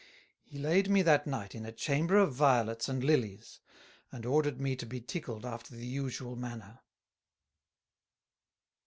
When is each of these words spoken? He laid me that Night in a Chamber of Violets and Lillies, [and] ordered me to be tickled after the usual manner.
He 0.41 0.57
laid 0.57 0.89
me 0.89 1.03
that 1.03 1.27
Night 1.27 1.53
in 1.53 1.63
a 1.63 1.71
Chamber 1.71 2.17
of 2.17 2.33
Violets 2.33 2.89
and 2.89 3.03
Lillies, 3.03 3.59
[and] 4.11 4.25
ordered 4.25 4.59
me 4.59 4.75
to 4.77 4.87
be 4.87 4.99
tickled 4.99 5.45
after 5.45 5.75
the 5.75 5.85
usual 5.85 6.35
manner. 6.35 6.79